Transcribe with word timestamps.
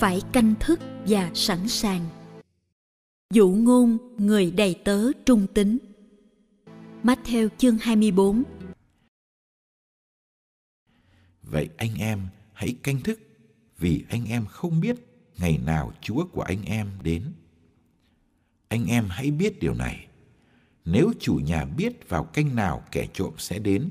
phải 0.00 0.22
canh 0.32 0.54
thức 0.60 0.80
và 1.06 1.30
sẵn 1.34 1.68
sàng 1.68 2.08
dụ 3.34 3.48
ngôn 3.48 3.98
người 4.18 4.50
đầy 4.50 4.74
tớ 4.84 5.12
trung 5.26 5.46
tín 5.54 5.78
Matthew 7.02 7.48
chương 7.58 7.78
24 7.78 8.42
Vậy 11.42 11.68
anh 11.76 11.94
em 11.98 12.28
hãy 12.52 12.76
canh 12.82 13.00
thức 13.00 13.20
vì 13.78 14.04
anh 14.08 14.26
em 14.26 14.46
không 14.46 14.80
biết 14.80 14.96
ngày 15.38 15.58
nào 15.66 15.92
Chúa 16.00 16.26
của 16.32 16.42
anh 16.42 16.64
em 16.64 16.90
đến. 17.02 17.32
Anh 18.68 18.86
em 18.86 19.06
hãy 19.08 19.30
biết 19.30 19.60
điều 19.60 19.74
này. 19.74 20.06
Nếu 20.84 21.12
chủ 21.20 21.34
nhà 21.34 21.64
biết 21.64 22.08
vào 22.08 22.24
canh 22.24 22.56
nào 22.56 22.82
kẻ 22.90 23.06
trộm 23.12 23.34
sẽ 23.38 23.58
đến, 23.58 23.90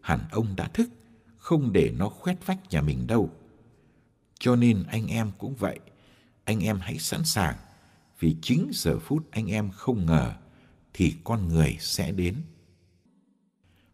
hẳn 0.00 0.20
ông 0.30 0.56
đã 0.56 0.68
thức, 0.68 0.90
không 1.36 1.72
để 1.72 1.94
nó 1.98 2.08
khoét 2.08 2.46
vách 2.46 2.70
nhà 2.70 2.82
mình 2.82 3.06
đâu. 3.06 3.30
Cho 4.40 4.56
nên 4.56 4.82
anh 4.82 5.06
em 5.06 5.30
cũng 5.38 5.54
vậy, 5.54 5.78
anh 6.44 6.60
em 6.60 6.78
hãy 6.80 6.98
sẵn 6.98 7.24
sàng, 7.24 7.56
vì 8.20 8.36
chính 8.42 8.70
giờ 8.74 8.98
phút 8.98 9.26
anh 9.30 9.50
em 9.50 9.70
không 9.70 10.06
ngờ 10.06 10.32
thì 10.94 11.14
con 11.24 11.48
người 11.48 11.76
sẽ 11.80 12.12
đến. 12.12 12.34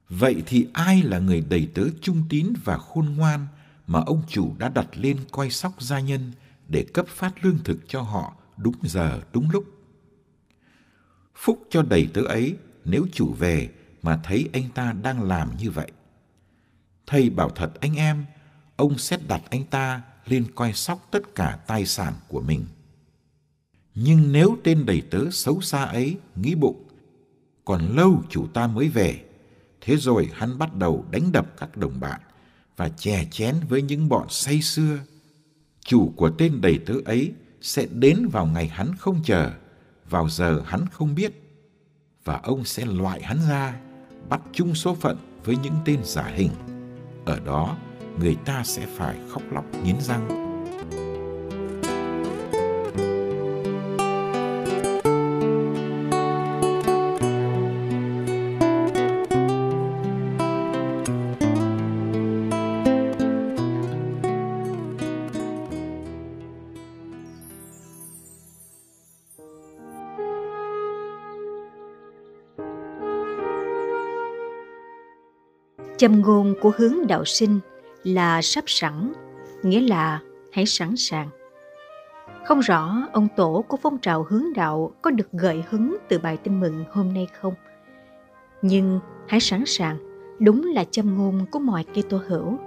Vậy 0.09 0.43
thì 0.47 0.67
ai 0.73 1.03
là 1.03 1.19
người 1.19 1.41
đầy 1.49 1.69
tớ 1.75 1.83
trung 2.01 2.25
tín 2.29 2.53
và 2.65 2.79
khôn 2.79 3.15
ngoan 3.17 3.47
mà 3.87 4.01
ông 4.07 4.23
chủ 4.29 4.55
đã 4.59 4.69
đặt 4.69 4.87
lên 4.93 5.19
coi 5.31 5.51
sóc 5.51 5.83
gia 5.83 6.01
nhân 6.01 6.33
để 6.69 6.87
cấp 6.95 7.07
phát 7.09 7.45
lương 7.45 7.59
thực 7.65 7.79
cho 7.89 8.03
họ 8.03 8.37
đúng 8.57 8.75
giờ 8.83 9.21
đúng 9.33 9.51
lúc? 9.51 9.65
Phúc 11.35 11.67
cho 11.71 11.83
đầy 11.83 12.09
tớ 12.15 12.21
ấy 12.21 12.57
nếu 12.85 13.07
chủ 13.13 13.33
về 13.33 13.71
mà 14.03 14.21
thấy 14.25 14.49
anh 14.53 14.69
ta 14.75 14.93
đang 14.93 15.23
làm 15.23 15.57
như 15.57 15.71
vậy. 15.71 15.91
Thầy 17.07 17.31
bảo 17.31 17.51
thật 17.51 17.81
anh 17.81 17.95
em, 17.95 18.25
ông 18.77 18.99
sẽ 18.99 19.19
đặt 19.29 19.43
anh 19.51 19.65
ta 19.65 20.03
lên 20.27 20.47
coi 20.55 20.73
sóc 20.73 21.09
tất 21.11 21.35
cả 21.35 21.59
tài 21.67 21.87
sản 21.87 22.15
của 22.29 22.41
mình. 22.41 22.65
Nhưng 23.95 24.33
nếu 24.33 24.57
tên 24.65 24.87
đầy 24.87 25.03
tớ 25.11 25.31
xấu 25.31 25.61
xa 25.61 25.85
ấy 25.85 26.17
nghĩ 26.37 26.55
bụng, 26.55 26.83
còn 27.65 27.97
lâu 27.97 28.23
chủ 28.29 28.47
ta 28.47 28.67
mới 28.67 28.89
về, 28.89 29.25
thế 29.81 29.97
rồi 29.97 30.31
hắn 30.35 30.59
bắt 30.59 30.75
đầu 30.75 31.05
đánh 31.11 31.33
đập 31.33 31.47
các 31.59 31.77
đồng 31.77 32.01
bạn 32.01 32.21
và 32.77 32.89
chè 32.89 33.25
chén 33.31 33.55
với 33.69 33.83
những 33.83 34.09
bọn 34.09 34.27
say 34.31 34.63
xưa. 34.63 34.99
Chủ 35.81 36.13
của 36.17 36.31
tên 36.31 36.61
đầy 36.61 36.79
tớ 36.87 36.95
ấy 37.05 37.33
sẽ 37.61 37.87
đến 37.87 38.29
vào 38.29 38.47
ngày 38.47 38.69
hắn 38.69 38.95
không 38.99 39.23
chờ, 39.25 39.51
vào 40.11 40.29
giờ 40.29 40.63
hắn 40.67 40.87
không 40.93 41.15
biết, 41.15 41.43
và 42.25 42.41
ông 42.43 42.65
sẽ 42.65 42.85
loại 42.85 43.23
hắn 43.23 43.39
ra, 43.49 43.81
bắt 44.29 44.41
chung 44.53 44.75
số 44.75 44.95
phận 44.95 45.17
với 45.45 45.57
những 45.63 45.75
tên 45.85 46.01
giả 46.05 46.25
hình. 46.25 46.51
Ở 47.25 47.41
đó, 47.41 47.77
người 48.21 48.37
ta 48.45 48.63
sẽ 48.65 48.87
phải 48.97 49.17
khóc 49.29 49.43
lóc 49.51 49.65
nghiến 49.85 49.97
răng. 50.01 50.47
Châm 75.99 76.21
ngôn 76.21 76.55
của 76.61 76.73
hướng 76.77 77.07
đạo 77.07 77.25
sinh 77.25 77.61
là 78.07 78.43
sắp 78.43 78.65
sẵn, 78.67 79.13
nghĩa 79.63 79.81
là 79.81 80.21
hãy 80.53 80.67
sẵn 80.67 80.97
sàng. 80.97 81.29
Không 82.45 82.61
rõ 82.61 83.09
ông 83.13 83.29
tổ 83.37 83.65
của 83.69 83.77
phong 83.77 83.99
trào 83.99 84.23
hướng 84.23 84.45
đạo 84.55 84.93
có 85.03 85.11
được 85.11 85.33
gợi 85.33 85.65
hứng 85.71 85.97
từ 86.09 86.19
bài 86.19 86.37
tin 86.37 86.61
mừng 86.61 86.85
hôm 86.91 87.15
nay 87.15 87.27
không? 87.41 87.55
Nhưng 88.63 89.01
hãy 89.29 89.41
sẵn 89.41 89.67
sàng, 89.67 89.97
đúng 90.39 90.73
là 90.75 90.85
châm 90.85 91.19
ngôn 91.19 91.47
của 91.51 91.59
mọi 91.59 91.85
Kitô 91.85 92.21
hữu. 92.27 92.59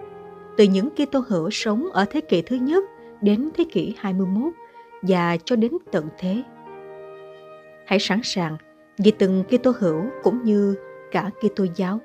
Từ 0.58 0.64
những 0.64 0.90
Kitô 0.90 1.24
hữu 1.28 1.50
sống 1.50 1.90
ở 1.94 2.06
thế 2.10 2.22
kỷ 2.22 2.42
thứ 2.42 2.56
nhất 2.56 2.84
đến 3.22 3.50
thế 3.58 3.66
kỷ 3.72 3.96
21 3.98 4.54
và 5.02 5.38
cho 5.46 5.56
đến 5.56 5.72
tận 5.92 6.08
thế. 6.18 6.44
Hãy 7.86 8.00
sẵn 8.00 8.20
sàng 8.24 8.58
vì 8.98 9.12
từng 9.12 9.44
Kitô 9.44 9.72
hữu 9.80 10.04
cũng 10.24 10.44
như 10.44 10.76
cả 11.12 11.30
Kitô 11.40 11.66
giáo 11.76 12.00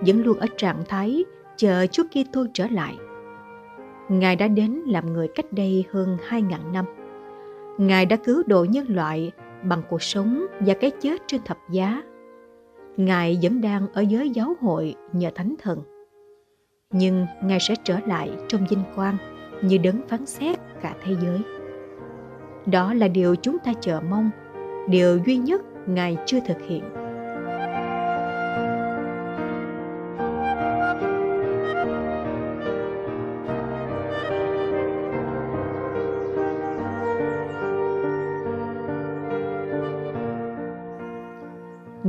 vẫn 0.00 0.22
luôn 0.22 0.38
ở 0.38 0.46
trạng 0.56 0.84
thái 0.88 1.24
chờ 1.60 1.86
Chúa 1.86 2.02
Kitô 2.04 2.46
trở 2.54 2.66
lại. 2.70 2.96
Ngài 4.08 4.36
đã 4.36 4.48
đến 4.48 4.82
làm 4.86 5.12
người 5.12 5.28
cách 5.34 5.52
đây 5.52 5.84
hơn 5.90 6.16
2.000 6.28 6.72
năm. 6.72 6.84
Ngài 7.78 8.06
đã 8.06 8.16
cứu 8.16 8.42
độ 8.46 8.64
nhân 8.64 8.86
loại 8.88 9.32
bằng 9.62 9.82
cuộc 9.90 10.02
sống 10.02 10.46
và 10.60 10.74
cái 10.74 10.90
chết 11.00 11.22
trên 11.26 11.40
thập 11.44 11.58
giá. 11.70 12.02
Ngài 12.96 13.38
vẫn 13.42 13.60
đang 13.60 13.92
ở 13.92 14.00
giới 14.00 14.30
giáo 14.30 14.54
hội 14.60 14.94
nhờ 15.12 15.30
Thánh 15.34 15.54
Thần. 15.62 15.82
Nhưng 16.92 17.26
Ngài 17.42 17.60
sẽ 17.60 17.74
trở 17.84 17.98
lại 18.06 18.30
trong 18.48 18.66
vinh 18.70 18.82
quang 18.96 19.16
như 19.62 19.78
đấng 19.78 20.08
phán 20.08 20.26
xét 20.26 20.58
cả 20.82 20.94
thế 21.04 21.14
giới. 21.22 21.40
Đó 22.66 22.94
là 22.94 23.08
điều 23.08 23.34
chúng 23.36 23.58
ta 23.58 23.72
chờ 23.80 24.00
mong, 24.10 24.30
điều 24.88 25.18
duy 25.26 25.36
nhất 25.36 25.62
Ngài 25.86 26.16
chưa 26.26 26.38
thực 26.46 26.58
hiện. 26.68 26.99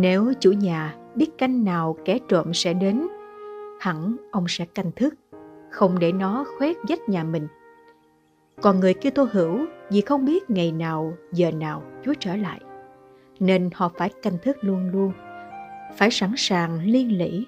Nếu 0.01 0.33
chủ 0.39 0.51
nhà 0.51 0.95
biết 1.15 1.38
canh 1.38 1.63
nào 1.63 1.98
kẻ 2.06 2.19
trộm 2.27 2.53
sẽ 2.53 2.74
đến, 2.74 3.07
hẳn 3.80 4.15
ông 4.31 4.45
sẽ 4.48 4.65
canh 4.65 4.92
thức, 4.92 5.13
không 5.69 6.00
để 6.00 6.12
nó 6.12 6.45
khoét 6.57 6.75
vách 6.89 7.09
nhà 7.09 7.24
mình. 7.24 7.48
Còn 8.62 8.80
người 8.80 8.94
kia 8.94 9.09
tô 9.09 9.27
hữu 9.31 9.65
vì 9.92 10.01
không 10.01 10.25
biết 10.25 10.50
ngày 10.50 10.71
nào, 10.71 11.13
giờ 11.31 11.51
nào 11.51 11.83
Chúa 12.03 12.13
trở 12.19 12.36
lại, 12.36 12.62
nên 13.39 13.69
họ 13.74 13.92
phải 13.98 14.09
canh 14.21 14.38
thức 14.44 14.57
luôn 14.62 14.89
luôn, 14.94 15.12
phải 15.95 16.12
sẵn 16.12 16.33
sàng 16.38 16.83
liên 16.86 17.18
lỉ. 17.18 17.45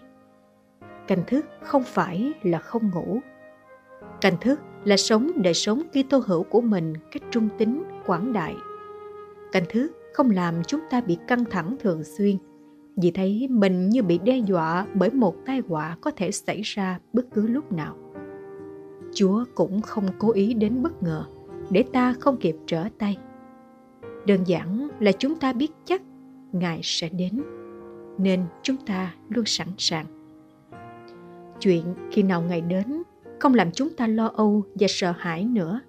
Canh 1.08 1.24
thức 1.28 1.46
không 1.64 1.84
phải 1.84 2.34
là 2.44 2.60
không 2.60 2.92
ngủ. 2.94 3.20
Canh 4.22 4.38
thức 4.42 4.60
là 4.84 4.98
sống 4.98 5.32
đời 5.36 5.54
sống 5.54 5.82
Kitô 5.94 6.24
hữu 6.26 6.44
của 6.44 6.62
mình 6.62 6.94
cách 7.12 7.24
trung 7.32 7.50
tính, 7.58 7.84
quảng 8.06 8.34
đại. 8.34 8.56
Canh 9.52 9.66
thức 9.70 9.92
không 10.14 10.30
làm 10.30 10.64
chúng 10.68 10.82
ta 10.90 11.02
bị 11.02 11.18
căng 11.28 11.46
thẳng 11.46 11.76
thường 11.80 12.04
xuyên. 12.04 12.38
Vì 12.98 13.12
thấy 13.12 13.48
mình 13.50 13.90
như 13.90 14.04
bị 14.04 14.18
đe 14.18 14.38
dọa 14.38 14.88
bởi 14.94 15.10
một 15.10 15.36
tai 15.46 15.62
họa 15.68 15.98
có 16.02 16.12
thể 16.12 16.32
xảy 16.32 16.62
ra 16.62 17.00
bất 17.14 17.26
cứ 17.34 17.48
lúc 17.48 17.72
nào. 17.72 17.98
Chúa 19.14 19.46
cũng 19.56 19.82
không 19.82 20.06
cố 20.20 20.32
ý 20.32 20.54
đến 20.54 20.82
bất 20.82 21.04
ngờ, 21.04 21.26
để 21.70 21.84
ta 21.94 22.14
không 22.20 22.38
kịp 22.38 22.56
trở 22.66 22.86
tay. 22.98 23.18
Đơn 24.26 24.44
giản 24.46 24.88
là 25.00 25.12
chúng 25.12 25.36
ta 25.36 25.54
biết 25.54 25.72
chắc 25.86 26.02
ngài 26.52 26.80
sẽ 26.84 27.10
đến, 27.10 27.44
nên 28.18 28.44
chúng 28.62 28.78
ta 28.78 29.14
luôn 29.30 29.46
sẵn 29.46 29.68
sàng. 29.78 30.06
Chuyện 31.60 31.84
khi 32.12 32.24
nào 32.24 32.42
ngài 32.42 32.62
đến 32.62 33.04
không 33.40 33.54
làm 33.54 33.72
chúng 33.72 33.90
ta 33.90 34.08
lo 34.08 34.32
âu 34.36 34.64
và 34.76 34.88
sợ 34.90 35.14
hãi 35.18 35.46
nữa, 35.46 35.80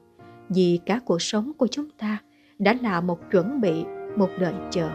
vì 0.49 0.81
cả 0.87 1.01
cuộc 1.05 1.23
sống 1.23 1.53
của 1.59 1.67
chúng 1.67 1.91
ta 1.99 2.19
đã 2.59 2.77
là 2.83 3.01
một 3.01 3.31
chuẩn 3.31 3.61
bị 3.61 3.85
một 4.17 4.31
đợi 4.39 4.55
chờ 4.71 4.91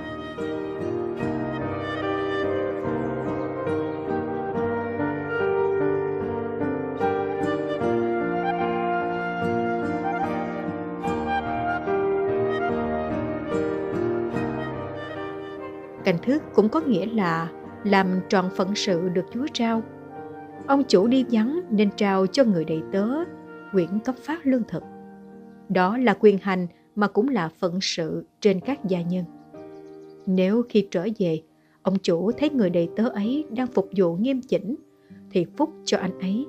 Cảnh 16.09 16.17
thức 16.23 16.43
cũng 16.53 16.69
có 16.69 16.81
nghĩa 16.81 17.05
là 17.05 17.49
làm 17.83 18.07
tròn 18.29 18.49
phận 18.55 18.75
sự 18.75 19.09
được 19.09 19.25
Chúa 19.33 19.47
trao. 19.53 19.83
Ông 20.67 20.83
chủ 20.83 21.07
đi 21.07 21.25
vắng 21.31 21.61
nên 21.69 21.89
trao 21.97 22.27
cho 22.27 22.43
người 22.43 22.65
đầy 22.65 22.81
tớ, 22.91 23.07
quyển 23.71 23.99
cấp 24.05 24.15
phát 24.23 24.39
lương 24.47 24.63
thực. 24.67 24.83
Đó 25.69 25.97
là 25.97 26.13
quyền 26.19 26.37
hành 26.37 26.67
mà 26.99 27.07
cũng 27.07 27.29
là 27.29 27.49
phận 27.59 27.81
sự 27.81 28.25
trên 28.41 28.59
các 28.59 28.85
gia 28.85 29.01
nhân. 29.01 29.25
Nếu 30.25 30.63
khi 30.69 30.87
trở 30.91 31.07
về, 31.19 31.41
ông 31.81 31.97
chủ 32.03 32.31
thấy 32.31 32.49
người 32.49 32.69
đầy 32.69 32.89
tớ 32.95 33.09
ấy 33.09 33.45
đang 33.51 33.67
phục 33.67 33.89
vụ 33.97 34.15
nghiêm 34.15 34.41
chỉnh, 34.41 34.75
thì 35.31 35.45
phúc 35.57 35.69
cho 35.85 35.97
anh 35.97 36.19
ấy, 36.19 36.45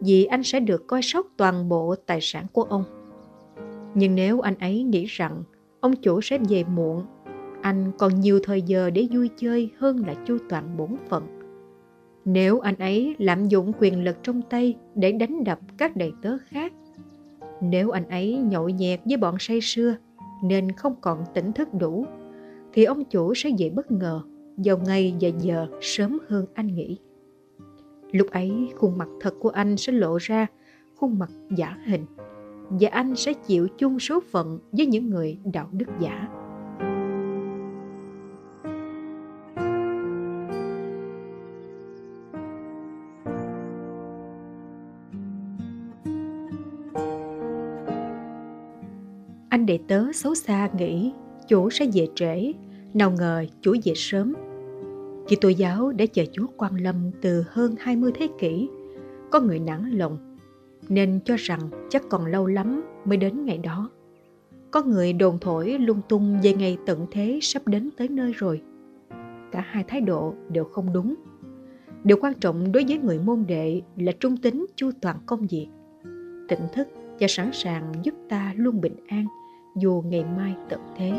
vì 0.00 0.24
anh 0.24 0.42
sẽ 0.42 0.60
được 0.60 0.86
coi 0.86 1.02
sóc 1.02 1.26
toàn 1.36 1.68
bộ 1.68 1.94
tài 2.06 2.18
sản 2.22 2.46
của 2.52 2.62
ông. 2.62 2.84
Nhưng 3.94 4.14
nếu 4.14 4.40
anh 4.40 4.54
ấy 4.54 4.82
nghĩ 4.82 5.04
rằng 5.04 5.42
ông 5.80 5.96
chủ 5.96 6.20
sẽ 6.20 6.38
về 6.48 6.64
muộn, 6.64 7.02
anh 7.62 7.92
còn 7.98 8.20
nhiều 8.20 8.40
thời 8.42 8.62
giờ 8.62 8.90
để 8.90 9.06
vui 9.12 9.30
chơi 9.36 9.70
hơn 9.78 10.06
là 10.06 10.14
chu 10.26 10.38
toàn 10.48 10.76
bổn 10.76 10.96
phận. 11.08 11.26
Nếu 12.24 12.60
anh 12.60 12.76
ấy 12.78 13.14
lạm 13.18 13.48
dụng 13.48 13.72
quyền 13.78 14.04
lực 14.04 14.16
trong 14.22 14.42
tay 14.42 14.76
để 14.94 15.12
đánh 15.12 15.44
đập 15.44 15.58
các 15.78 15.96
đầy 15.96 16.12
tớ 16.22 16.38
khác, 16.48 16.72
nếu 17.70 17.90
anh 17.90 18.08
ấy 18.08 18.36
nhậu 18.36 18.68
nhẹt 18.68 19.00
với 19.04 19.16
bọn 19.16 19.36
say 19.38 19.60
sưa 19.62 19.96
nên 20.42 20.72
không 20.72 20.94
còn 21.00 21.24
tỉnh 21.34 21.52
thức 21.52 21.68
đủ, 21.74 22.06
thì 22.72 22.84
ông 22.84 23.04
chủ 23.04 23.34
sẽ 23.34 23.50
dậy 23.50 23.70
bất 23.70 23.90
ngờ 23.90 24.20
vào 24.56 24.78
ngày 24.78 25.14
và 25.20 25.28
giờ 25.38 25.66
sớm 25.80 26.18
hơn 26.28 26.46
anh 26.54 26.66
nghĩ. 26.66 26.98
Lúc 28.12 28.30
ấy 28.30 28.52
khuôn 28.76 28.98
mặt 28.98 29.08
thật 29.20 29.34
của 29.40 29.48
anh 29.48 29.76
sẽ 29.76 29.92
lộ 29.92 30.16
ra 30.20 30.46
khuôn 30.96 31.18
mặt 31.18 31.30
giả 31.56 31.78
hình 31.86 32.06
và 32.70 32.88
anh 32.90 33.16
sẽ 33.16 33.32
chịu 33.32 33.68
chung 33.78 33.98
số 33.98 34.20
phận 34.30 34.58
với 34.72 34.86
những 34.86 35.10
người 35.10 35.38
đạo 35.52 35.68
đức 35.72 35.86
giả. 36.00 36.28
Anh 49.64 49.66
đệ 49.66 49.78
tớ 49.88 50.12
xấu 50.12 50.34
xa 50.34 50.70
nghĩ 50.78 51.12
chủ 51.48 51.70
sẽ 51.70 51.86
về 51.94 52.08
trễ, 52.14 52.52
nào 52.94 53.10
ngờ 53.10 53.44
chủ 53.60 53.74
về 53.84 53.92
sớm. 53.96 54.34
Khi 55.28 55.36
tô 55.40 55.48
giáo 55.48 55.92
đã 55.92 56.06
chờ 56.06 56.24
Chúa 56.32 56.46
quan 56.56 56.74
lâm 56.74 57.10
từ 57.20 57.44
hơn 57.48 57.74
20 57.78 58.12
thế 58.14 58.28
kỷ, 58.38 58.68
có 59.30 59.40
người 59.40 59.58
nản 59.58 59.90
lòng, 59.90 60.36
nên 60.88 61.20
cho 61.24 61.36
rằng 61.38 61.60
chắc 61.90 62.02
còn 62.10 62.26
lâu 62.26 62.46
lắm 62.46 62.82
mới 63.04 63.16
đến 63.16 63.44
ngày 63.44 63.58
đó. 63.58 63.90
Có 64.70 64.82
người 64.82 65.12
đồn 65.12 65.38
thổi 65.40 65.78
lung 65.78 66.00
tung 66.08 66.40
về 66.42 66.52
ngày 66.52 66.78
tận 66.86 67.06
thế 67.10 67.38
sắp 67.42 67.66
đến 67.66 67.90
tới 67.96 68.08
nơi 68.08 68.32
rồi. 68.32 68.62
Cả 69.52 69.64
hai 69.66 69.84
thái 69.84 70.00
độ 70.00 70.34
đều 70.48 70.64
không 70.64 70.92
đúng. 70.92 71.14
Điều 72.04 72.16
quan 72.20 72.34
trọng 72.34 72.72
đối 72.72 72.84
với 72.88 72.98
người 72.98 73.18
môn 73.18 73.44
đệ 73.48 73.82
là 73.96 74.12
trung 74.20 74.36
tính 74.36 74.66
chu 74.76 74.90
toàn 75.00 75.16
công 75.26 75.46
việc, 75.46 75.66
tỉnh 76.48 76.62
thức 76.72 76.88
và 77.20 77.26
sẵn 77.28 77.50
sàng 77.52 77.92
giúp 78.02 78.14
ta 78.28 78.52
luôn 78.56 78.80
bình 78.80 78.96
an 79.08 79.26
dù 79.74 80.02
ngày 80.06 80.24
mai 80.36 80.54
tận 80.68 80.80
thế. 80.96 81.12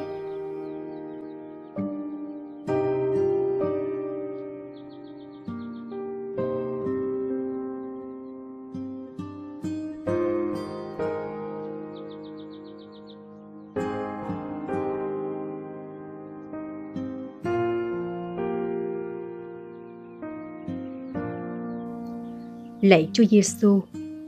Lạy 22.81 23.09
Chúa 23.13 23.23
Giêsu, 23.25 23.81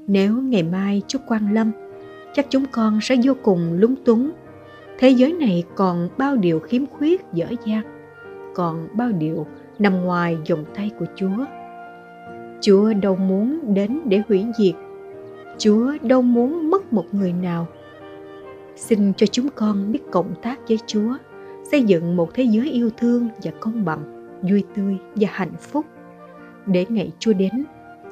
nếu 0.08 0.42
ngày 0.42 0.64
mai 0.64 1.02
Chúa 1.08 1.20
quan 1.28 1.54
lâm, 1.54 1.72
chắc 2.38 2.46
chúng 2.50 2.66
con 2.72 3.02
sẽ 3.02 3.16
vô 3.24 3.34
cùng 3.44 3.74
lúng 3.74 3.96
túng. 3.96 4.32
Thế 5.00 5.10
giới 5.10 5.34
này 5.34 5.64
còn 5.76 6.10
bao 6.18 6.36
điều 6.36 6.60
khiếm 6.60 6.86
khuyết 6.86 7.22
dở 7.34 7.46
dang, 7.66 7.84
còn 8.56 8.88
bao 8.94 9.12
điều 9.12 9.46
nằm 9.80 10.02
ngoài 10.02 10.38
vòng 10.50 10.66
tay 10.76 10.92
của 11.00 11.06
Chúa. 11.16 11.46
Chúa 12.62 12.94
đâu 12.94 13.16
muốn 13.16 13.74
đến 13.74 14.00
để 14.06 14.22
hủy 14.28 14.46
diệt, 14.58 14.76
Chúa 15.58 15.94
đâu 16.02 16.22
muốn 16.22 16.70
mất 16.70 16.94
một 16.94 17.06
người 17.12 17.34
nào. 17.34 17.68
Xin 18.76 19.14
cho 19.14 19.26
chúng 19.26 19.48
con 19.56 19.92
biết 19.92 20.12
cộng 20.12 20.36
tác 20.42 20.60
với 20.68 20.80
Chúa, 20.88 21.18
xây 21.72 21.84
dựng 21.84 22.16
một 22.16 22.34
thế 22.34 22.44
giới 22.44 22.72
yêu 22.72 22.90
thương 22.98 23.30
và 23.44 23.52
công 23.60 23.86
bằng, 23.86 24.30
vui 24.42 24.64
tươi 24.76 24.98
và 25.16 25.28
hạnh 25.32 25.56
phúc. 25.60 25.86
Để 26.66 26.86
ngày 26.90 27.12
Chúa 27.20 27.34
đến, 27.34 27.64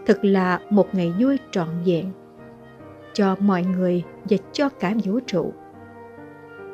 thật 0.05 0.25
là 0.25 0.59
một 0.69 0.95
ngày 0.95 1.13
vui 1.19 1.37
trọn 1.51 1.67
vẹn 1.85 2.11
cho 3.15 3.35
mọi 3.39 3.63
người 3.63 4.03
và 4.29 4.37
cho 4.51 4.69
cả 4.69 4.93
vũ 5.03 5.19
trụ. 5.27 5.53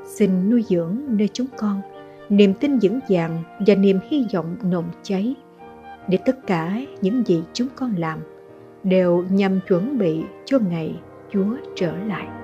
Xin 0.05 0.49
nuôi 0.49 0.63
dưỡng 0.69 0.97
nơi 1.07 1.29
chúng 1.33 1.47
con 1.57 1.81
niềm 2.29 2.53
tin 2.53 2.79
vững 2.81 2.99
vàng 3.09 3.43
và 3.67 3.75
niềm 3.75 3.99
hy 4.09 4.25
vọng 4.33 4.55
nồng 4.63 4.89
cháy 5.03 5.35
để 6.07 6.17
tất 6.25 6.47
cả 6.47 6.81
những 7.01 7.23
gì 7.27 7.43
chúng 7.53 7.67
con 7.75 7.95
làm 7.97 8.19
đều 8.83 9.25
nhằm 9.29 9.59
chuẩn 9.67 9.97
bị 9.97 10.23
cho 10.45 10.59
ngày 10.69 10.99
Chúa 11.31 11.55
trở 11.75 11.97
lại. 11.97 12.40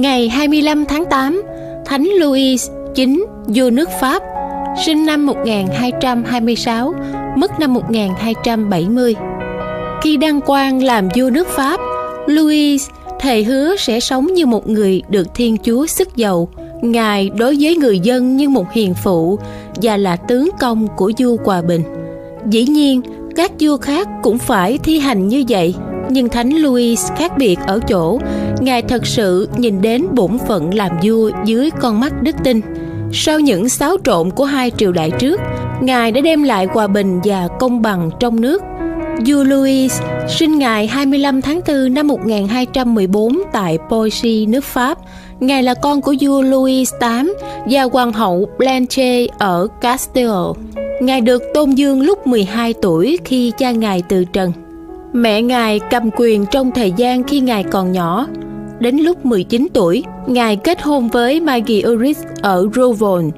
Ngày 0.00 0.28
25 0.28 0.84
tháng 0.84 1.04
8, 1.10 1.42
Thánh 1.84 2.04
Louis 2.04 2.70
IX 2.94 3.10
vua 3.46 3.70
nước 3.70 3.88
Pháp, 4.00 4.22
sinh 4.84 5.06
năm 5.06 5.26
1226, 5.26 6.94
mất 7.36 7.60
năm 7.60 7.74
1270. 7.74 9.14
Khi 10.02 10.16
đăng 10.16 10.40
quang 10.40 10.82
làm 10.82 11.08
vua 11.16 11.30
nước 11.30 11.48
Pháp, 11.48 11.80
Louis 12.26 12.88
thề 13.20 13.42
hứa 13.42 13.76
sẽ 13.76 14.00
sống 14.00 14.26
như 14.34 14.46
một 14.46 14.68
người 14.68 15.02
được 15.08 15.34
Thiên 15.34 15.56
Chúa 15.64 15.86
sức 15.86 16.16
dầu. 16.16 16.48
Ngài 16.82 17.30
đối 17.30 17.56
với 17.60 17.76
người 17.76 17.98
dân 17.98 18.36
như 18.36 18.48
một 18.48 18.72
hiền 18.72 18.94
phụ 18.94 19.38
và 19.82 19.96
là 19.96 20.16
tướng 20.16 20.50
công 20.60 20.86
của 20.96 21.12
vua 21.18 21.36
Hòa 21.44 21.62
Bình. 21.62 21.82
Dĩ 22.46 22.64
nhiên, 22.64 23.00
các 23.36 23.52
vua 23.60 23.76
khác 23.76 24.08
cũng 24.22 24.38
phải 24.38 24.78
thi 24.78 24.98
hành 24.98 25.28
như 25.28 25.44
vậy 25.48 25.74
nhưng 26.10 26.28
thánh 26.28 26.50
Louis 26.50 27.12
khác 27.16 27.38
biệt 27.38 27.58
ở 27.66 27.80
chỗ 27.88 28.18
ngài 28.60 28.82
thật 28.82 29.06
sự 29.06 29.48
nhìn 29.56 29.82
đến 29.82 30.06
bổn 30.14 30.38
phận 30.48 30.74
làm 30.74 30.90
vua 31.02 31.30
dưới 31.44 31.70
con 31.80 32.00
mắt 32.00 32.22
đức 32.22 32.36
tin 32.44 32.60
sau 33.12 33.40
những 33.40 33.68
xáo 33.68 33.96
trộn 34.04 34.30
của 34.30 34.44
hai 34.44 34.70
triều 34.70 34.92
đại 34.92 35.10
trước 35.18 35.40
ngài 35.80 36.12
đã 36.12 36.20
đem 36.20 36.42
lại 36.42 36.66
hòa 36.72 36.86
bình 36.86 37.20
và 37.24 37.48
công 37.58 37.82
bằng 37.82 38.10
trong 38.20 38.40
nước 38.40 38.62
Vua 39.26 39.44
Louis 39.44 40.00
sinh 40.28 40.58
ngày 40.58 40.86
25 40.86 41.42
tháng 41.42 41.60
4 41.68 41.94
năm 41.94 42.08
1214 42.08 43.42
tại 43.52 43.78
Poissy, 43.90 44.46
nước 44.46 44.64
Pháp. 44.64 44.98
Ngài 45.40 45.62
là 45.62 45.74
con 45.74 46.00
của 46.00 46.14
vua 46.20 46.42
Louis 46.42 46.92
VIII 47.00 47.32
và 47.70 47.82
hoàng 47.82 48.12
hậu 48.12 48.48
Blanche 48.58 49.26
ở 49.38 49.68
Castile. 49.80 50.30
Ngài 51.00 51.20
được 51.20 51.42
tôn 51.54 51.70
dương 51.70 52.00
lúc 52.00 52.26
12 52.26 52.74
tuổi 52.82 53.18
khi 53.24 53.52
cha 53.58 53.70
ngài 53.70 54.02
từ 54.08 54.24
trần. 54.24 54.52
Mẹ 55.12 55.42
ngài 55.42 55.80
cầm 55.90 56.10
quyền 56.16 56.46
trong 56.46 56.70
thời 56.70 56.92
gian 56.96 57.22
khi 57.22 57.40
ngài 57.40 57.62
còn 57.62 57.92
nhỏ. 57.92 58.26
Đến 58.80 58.96
lúc 58.96 59.26
19 59.26 59.66
tuổi, 59.74 60.04
ngài 60.26 60.56
kết 60.56 60.82
hôn 60.82 61.08
với 61.08 61.40
Maggie 61.40 61.82
Uris 61.88 62.18
ở 62.42 62.68
Rovon. 62.74 63.30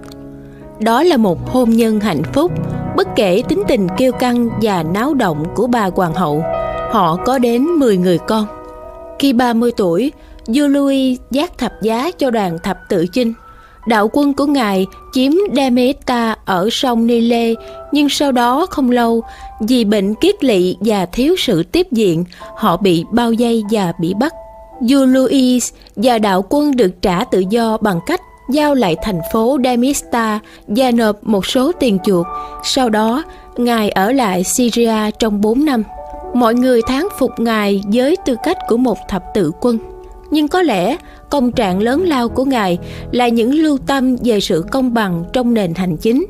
Đó 0.81 1.03
là 1.03 1.17
một 1.17 1.51
hôn 1.51 1.71
nhân 1.71 2.01
hạnh 2.01 2.23
phúc, 2.33 2.53
bất 2.97 3.09
kể 3.17 3.43
tính 3.49 3.63
tình 3.69 3.87
kiêu 3.97 4.13
căng 4.13 4.49
và 4.63 4.83
náo 4.83 5.15
động 5.15 5.45
của 5.55 5.67
bà 5.67 5.91
hoàng 5.95 6.15
hậu. 6.15 6.45
Họ 6.91 7.17
có 7.17 7.39
đến 7.39 7.65
10 7.65 7.97
người 7.97 8.19
con. 8.19 8.47
Khi 9.19 9.33
30 9.33 9.71
tuổi, 9.77 10.13
vua 10.47 10.67
Louis 10.67 11.19
giác 11.31 11.59
thập 11.59 11.73
giá 11.83 12.11
cho 12.19 12.31
đoàn 12.31 12.59
thập 12.63 12.79
tự 12.89 13.07
chinh 13.13 13.33
đạo 13.87 14.11
quân 14.13 14.35
của 14.35 14.47
ngài 14.47 14.87
chiếm 15.13 15.33
Demeta 15.57 16.37
ở 16.45 16.69
sông 16.73 17.07
Nile, 17.07 17.55
nhưng 17.93 18.09
sau 18.09 18.33
đó 18.33 18.67
không 18.71 18.91
lâu, 18.91 19.23
vì 19.61 19.85
bệnh 19.85 20.15
kiết 20.15 20.45
lỵ 20.45 20.77
và 20.81 21.07
thiếu 21.07 21.35
sự 21.39 21.63
tiếp 21.63 21.87
diện, 21.93 22.25
họ 22.57 22.77
bị 22.77 23.05
bao 23.11 23.33
vây 23.39 23.65
và 23.71 23.93
bị 24.01 24.15
bắt. 24.15 24.33
Vua 24.89 25.07
Louis 25.07 25.73
và 25.97 26.19
đạo 26.19 26.45
quân 26.49 26.77
được 26.77 27.03
trả 27.03 27.25
tự 27.25 27.45
do 27.51 27.79
bằng 27.81 28.01
cách 28.07 28.21
giao 28.51 28.75
lại 28.75 28.97
thành 29.03 29.21
phố 29.33 29.59
Demista 29.65 30.41
và 30.67 30.91
nộp 30.91 31.25
một 31.25 31.47
số 31.47 31.73
tiền 31.73 31.99
chuộc. 32.05 32.27
Sau 32.65 32.89
đó, 32.89 33.25
ngài 33.57 33.91
ở 33.91 34.13
lại 34.13 34.45
Syria 34.45 35.11
trong 35.19 35.41
4 35.41 35.65
năm. 35.65 35.83
Mọi 36.35 36.55
người 36.55 36.83
thán 36.83 37.05
phục 37.19 37.31
ngài 37.39 37.83
với 37.93 38.17
tư 38.27 38.37
cách 38.43 38.59
của 38.69 38.77
một 38.77 38.99
thập 39.09 39.23
tự 39.35 39.51
quân. 39.61 39.79
nhưng 40.31 40.49
có 40.49 40.63
lẽ 40.63 40.97
công 41.31 41.53
trạng 41.53 41.81
lớn 41.81 42.09
lao 42.09 42.29
của 42.29 42.45
Ngài 42.45 42.79
là 43.13 43.29
những 43.29 43.55
lưu 43.55 43.79
tâm 43.87 44.17
về 44.17 44.41
sự 44.41 44.65
công 44.71 44.95
bằng 44.95 45.25
trong 45.33 45.55
nền 45.55 45.75
hành 45.75 45.97
chính. 45.97 46.27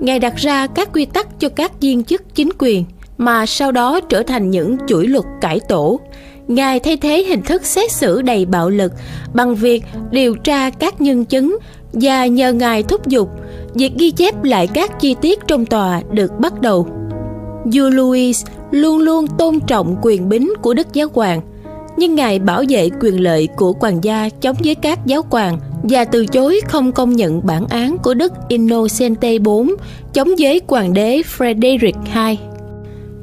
Ngài 0.00 0.18
đặt 0.18 0.36
ra 0.36 0.66
các 0.66 0.88
quy 0.92 1.04
tắc 1.04 1.40
cho 1.40 1.48
các 1.48 1.80
viên 1.80 2.04
chức 2.04 2.34
chính 2.34 2.50
quyền 2.58 2.84
mà 3.18 3.46
sau 3.46 3.72
đó 3.72 4.00
trở 4.00 4.22
thành 4.22 4.50
những 4.50 4.76
chuỗi 4.86 5.06
luật 5.06 5.24
cải 5.40 5.60
tổ. 5.60 6.00
Ngài 6.48 6.80
thay 6.80 6.96
thế 6.96 7.24
hình 7.28 7.42
thức 7.42 7.66
xét 7.66 7.92
xử 7.92 8.22
đầy 8.22 8.46
bạo 8.46 8.70
lực 8.70 8.92
bằng 9.34 9.54
việc 9.54 9.84
điều 10.10 10.34
tra 10.34 10.70
các 10.70 11.00
nhân 11.00 11.24
chứng 11.24 11.58
và 11.92 12.26
nhờ 12.26 12.52
Ngài 12.52 12.82
thúc 12.82 13.06
giục 13.06 13.28
việc 13.74 13.92
ghi 13.98 14.10
chép 14.10 14.44
lại 14.44 14.66
các 14.66 15.00
chi 15.00 15.16
tiết 15.20 15.38
trong 15.46 15.66
tòa 15.66 16.02
được 16.12 16.32
bắt 16.38 16.60
đầu. 16.60 16.86
Vua 17.72 17.90
Louis 17.90 18.44
luôn 18.70 18.98
luôn 18.98 19.26
tôn 19.38 19.60
trọng 19.60 19.96
quyền 20.02 20.28
bính 20.28 20.52
của 20.62 20.74
Đức 20.74 20.86
Giáo 20.92 21.08
Hoàng, 21.14 21.40
nhưng 21.96 22.14
Ngài 22.14 22.38
bảo 22.38 22.64
vệ 22.68 22.90
quyền 23.00 23.20
lợi 23.20 23.48
của 23.56 23.72
hoàng 23.80 24.04
gia 24.04 24.28
chống 24.28 24.56
với 24.64 24.74
các 24.74 25.06
giáo 25.06 25.22
hoàng 25.30 25.58
và 25.82 26.04
từ 26.04 26.26
chối 26.26 26.60
không 26.68 26.92
công 26.92 27.16
nhận 27.16 27.46
bản 27.46 27.66
án 27.66 27.98
của 27.98 28.14
Đức 28.14 28.32
Innocente 28.48 29.30
IV 29.30 29.48
chống 30.12 30.28
với 30.38 30.60
hoàng 30.68 30.92
đế 30.92 31.22
Frederick 31.38 32.26
II. 32.28 32.38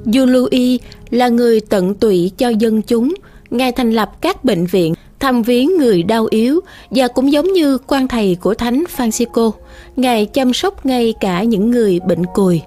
Vua 0.05 0.25
Louis 0.25 0.81
là 1.15 1.27
người 1.27 1.59
tận 1.59 1.95
tụy 1.95 2.31
cho 2.37 2.49
dân 2.49 2.81
chúng, 2.81 3.13
Ngài 3.49 3.71
thành 3.71 3.91
lập 3.91 4.11
các 4.21 4.45
bệnh 4.45 4.65
viện 4.65 4.93
thăm 5.19 5.41
viếng 5.41 5.77
người 5.77 6.03
đau 6.03 6.27
yếu 6.29 6.59
và 6.91 7.07
cũng 7.07 7.31
giống 7.31 7.53
như 7.53 7.77
quan 7.87 8.07
thầy 8.07 8.37
của 8.41 8.53
Thánh 8.53 8.83
Francisco, 8.97 9.51
Ngài 9.95 10.25
chăm 10.25 10.53
sóc 10.53 10.85
ngay 10.85 11.13
cả 11.19 11.43
những 11.43 11.71
người 11.71 11.99
bệnh 12.07 12.25
cùi. 12.33 12.61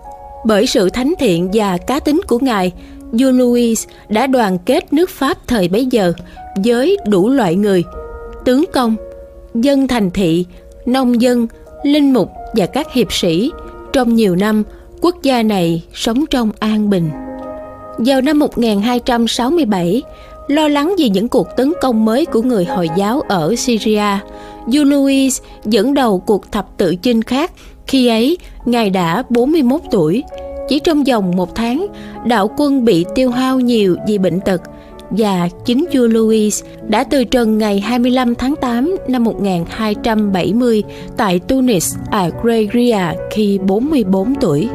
Bởi 0.45 0.67
sự 0.67 0.91
thánh 0.91 1.15
thiện 1.19 1.51
và 1.53 1.79
cá 1.79 2.01
tính 2.01 2.21
của 2.29 2.39
Ngài, 2.39 2.73
vua 3.13 3.31
Louis 3.31 3.87
đã 4.09 4.27
đoàn 4.27 4.59
kết 4.59 4.93
nước 4.93 5.11
Pháp 5.11 5.47
thời 5.47 5.69
bấy 5.69 5.87
giờ 5.87 6.13
với 6.65 6.97
đủ 7.07 7.29
loại 7.29 7.55
người, 7.55 7.85
tướng 8.45 8.65
công, 8.73 8.97
dân 9.55 9.89
thành 9.89 10.11
thị, 10.11 10.47
nông 10.87 11.21
dân, 11.21 11.47
linh 11.85 12.13
mục 12.13 12.31
và 12.55 12.67
các 12.67 12.93
hiệp 12.93 13.13
sĩ. 13.13 13.51
Trong 13.93 14.15
nhiều 14.15 14.37
năm, 14.37 14.63
quốc 15.01 15.23
gia 15.23 15.43
này 15.43 15.85
sống 15.95 16.25
trong 16.31 16.51
an 16.59 16.91
bình. 16.91 17.11
Vào 17.99 18.21
năm 18.21 18.39
1267, 18.39 20.03
lo 20.49 20.69
lắng 20.69 20.95
vì 20.99 21.09
những 21.09 21.29
cuộc 21.29 21.49
tấn 21.57 21.73
công 21.83 22.05
mới 22.05 22.27
của 22.27 22.43
người 22.43 22.65
Hồi 22.65 22.89
giáo 22.97 23.21
ở 23.21 23.55
Syria, 23.57 24.19
vua 24.67 24.85
dẫn 25.65 25.95
đầu 25.95 26.19
cuộc 26.19 26.53
thập 26.53 26.67
tự 26.77 26.97
chinh 26.97 27.23
khác. 27.23 27.53
Khi 27.87 28.09
ấy, 28.09 28.39
ngài 28.65 28.91
đã 28.91 29.23
41 29.29 29.81
tuổi. 29.91 30.23
Chỉ 30.69 30.79
trong 30.79 31.05
vòng 31.05 31.37
một 31.37 31.55
tháng, 31.55 31.87
đạo 32.27 32.51
quân 32.57 32.85
bị 32.85 33.05
tiêu 33.15 33.31
hao 33.31 33.61
nhiều 33.61 33.97
vì 34.09 34.19
bệnh 34.19 34.41
tật 34.41 34.61
và 35.11 35.49
chính 35.65 35.85
vua 35.95 36.07
Louis 36.07 36.65
đã 36.89 37.05
từ 37.05 37.25
trần 37.25 37.59
ngày 37.59 37.81
25 37.81 38.35
tháng 38.35 38.55
8 38.57 38.97
năm 39.09 39.25
1270 39.25 40.83
tại 41.17 41.39
Tunis, 41.39 41.97
à 42.11 42.31
Algeria 42.41 43.19
khi 43.31 43.59
44 43.59 44.35
tuổi. 44.41 44.69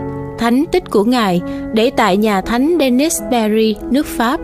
Thánh 0.44 0.66
tích 0.72 0.90
của 0.90 1.04
ngài 1.04 1.42
để 1.74 1.92
tại 1.98 2.18
nhà 2.18 2.42
thánh 2.42 2.78
Denis 2.80 3.22
Berry, 3.32 3.76
nước 3.92 4.06
Pháp 4.06 4.40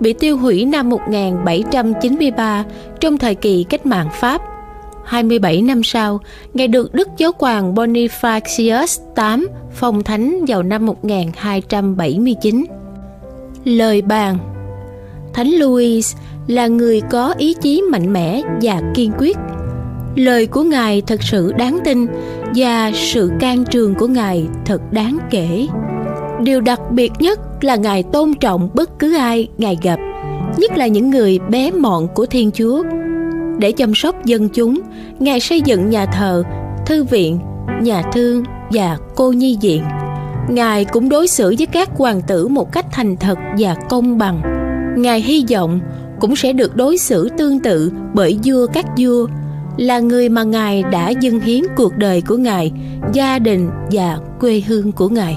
bị 0.00 0.12
tiêu 0.12 0.36
hủy 0.36 0.64
năm 0.64 0.88
1793 0.88 2.64
trong 3.00 3.18
thời 3.18 3.34
kỳ 3.34 3.64
cách 3.64 3.86
mạng 3.86 4.08
Pháp. 4.12 4.42
27 5.04 5.62
năm 5.62 5.82
sau, 5.82 6.20
Ngài 6.54 6.68
được 6.68 6.94
Đức 6.94 7.08
Giáo 7.16 7.32
hoàng 7.38 7.74
Bonifacius 7.74 9.00
VIII 9.16 9.46
phong 9.72 10.02
thánh 10.02 10.44
vào 10.48 10.62
năm 10.62 10.86
1279. 10.86 12.64
Lời 13.64 14.02
bàn 14.02 14.38
Thánh 15.34 15.48
Louis 15.48 16.16
là 16.46 16.66
người 16.66 17.00
có 17.10 17.34
ý 17.38 17.54
chí 17.54 17.82
mạnh 17.82 18.12
mẽ 18.12 18.42
và 18.62 18.82
kiên 18.94 19.12
quyết. 19.18 19.36
Lời 20.16 20.46
của 20.46 20.62
Ngài 20.62 21.02
thật 21.02 21.22
sự 21.22 21.52
đáng 21.52 21.78
tin 21.84 22.06
và 22.54 22.90
sự 22.94 23.30
can 23.40 23.64
trường 23.70 23.94
của 23.94 24.06
Ngài 24.06 24.46
thật 24.64 24.92
đáng 24.92 25.18
kể. 25.30 25.66
Điều 26.40 26.60
đặc 26.60 26.80
biệt 26.90 27.12
nhất 27.18 27.40
là 27.60 27.76
Ngài 27.76 28.02
tôn 28.02 28.34
trọng 28.34 28.70
bất 28.74 28.98
cứ 28.98 29.16
ai 29.16 29.48
Ngài 29.58 29.78
gặp, 29.82 29.96
nhất 30.56 30.78
là 30.78 30.86
những 30.86 31.10
người 31.10 31.38
bé 31.38 31.70
mọn 31.70 32.08
của 32.14 32.26
Thiên 32.26 32.50
Chúa. 32.50 32.82
Để 33.58 33.72
chăm 33.72 33.94
sóc 33.94 34.24
dân 34.24 34.48
chúng, 34.48 34.80
Ngài 35.18 35.40
xây 35.40 35.60
dựng 35.60 35.90
nhà 35.90 36.06
thờ, 36.06 36.42
thư 36.86 37.04
viện, 37.04 37.38
nhà 37.82 38.02
thương 38.12 38.44
và 38.70 38.98
cô 39.16 39.32
nhi 39.32 39.58
viện. 39.62 39.82
Ngài 40.48 40.84
cũng 40.84 41.08
đối 41.08 41.28
xử 41.28 41.54
với 41.58 41.66
các 41.66 41.90
hoàng 41.96 42.22
tử 42.22 42.48
một 42.48 42.72
cách 42.72 42.86
thành 42.92 43.16
thật 43.16 43.38
và 43.58 43.74
công 43.88 44.18
bằng. 44.18 44.42
Ngài 44.96 45.20
hy 45.20 45.44
vọng 45.50 45.80
cũng 46.20 46.36
sẽ 46.36 46.52
được 46.52 46.76
đối 46.76 46.98
xử 46.98 47.28
tương 47.38 47.60
tự 47.60 47.92
bởi 48.14 48.38
vua 48.44 48.66
các 48.66 48.86
vua 48.98 49.26
là 49.80 49.98
người 49.98 50.28
mà 50.28 50.42
Ngài 50.42 50.82
đã 50.82 51.10
dâng 51.10 51.40
hiến 51.40 51.62
cuộc 51.76 51.96
đời 51.96 52.22
của 52.26 52.36
Ngài, 52.36 52.72
gia 53.12 53.38
đình 53.38 53.70
và 53.92 54.18
quê 54.40 54.62
hương 54.66 54.92
của 54.92 55.08
Ngài. 55.08 55.36